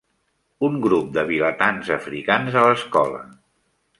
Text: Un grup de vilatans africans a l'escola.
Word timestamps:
Un 0.67 0.79
grup 0.85 1.11
de 1.17 1.25
vilatans 1.31 1.93
africans 1.97 2.59
a 2.61 2.63
l'escola. 2.71 3.21